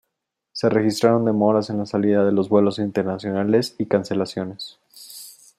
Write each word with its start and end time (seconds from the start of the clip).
Se 0.51 0.67
registraron 0.67 1.25
demoras 1.25 1.69
en 1.69 1.77
la 1.77 1.85
salida 1.85 2.25
de 2.25 2.31
los 2.31 2.49
vuelos 2.49 2.79
internacionales 2.79 3.75
y 3.77 3.85
cancelaciones. 3.85 4.79